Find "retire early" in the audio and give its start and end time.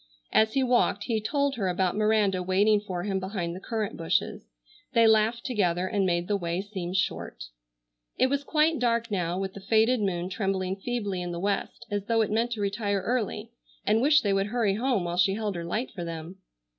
12.61-13.51